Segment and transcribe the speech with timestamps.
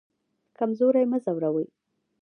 [0.57, 1.67] کمزوری مه ځوروئ